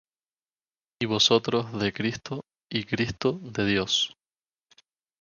[0.99, 4.17] Y vosotros de Cristo; y Cristo de Dios.